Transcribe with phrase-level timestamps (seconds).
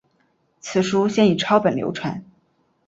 [0.59, 2.25] 此书先以抄本流传。